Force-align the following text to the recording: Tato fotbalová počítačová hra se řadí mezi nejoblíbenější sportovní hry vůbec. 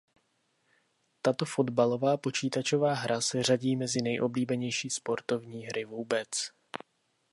Tato 1.21 1.45
fotbalová 1.45 2.17
počítačová 2.17 2.93
hra 2.93 3.21
se 3.21 3.43
řadí 3.43 3.75
mezi 3.75 4.01
nejoblíbenější 4.01 4.89
sportovní 4.89 5.65
hry 5.65 5.85
vůbec. 5.85 6.29